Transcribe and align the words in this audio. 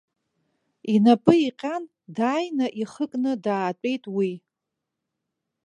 Инапы 0.93 1.33
иҟьан, 1.47 1.83
дааины 2.15 2.67
ихы 2.81 3.05
кны 3.11 3.31
даатәеит 3.43 4.03
уи. 4.15 4.31